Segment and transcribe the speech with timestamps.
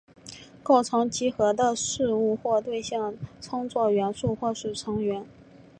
[0.63, 5.23] 构成集合的事物或对象称作元素或是成员。